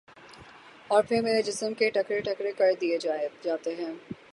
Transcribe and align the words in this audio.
اور 0.87 1.03
پھر 1.03 1.21
میرے 1.21 1.41
جسم 1.41 1.73
کے 1.73 1.89
ٹکڑے 1.89 2.19
ٹکڑے 2.21 2.51
کر 2.51 2.71
دیے 2.81 2.97
جاتے 3.43 3.75
ہیں 3.75 3.93